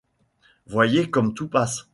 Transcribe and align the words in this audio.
Voyez 0.65 1.11
comme 1.11 1.35
tout 1.35 1.47
passe! 1.47 1.87